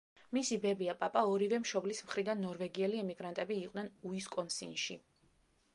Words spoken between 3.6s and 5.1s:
იყვნენ უისკონსინში.